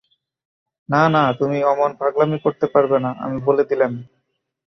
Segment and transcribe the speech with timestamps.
[0.89, 3.91] না না, তুমি অমন পাগলামি করতে পারবে না, আমি বলে দিলেম।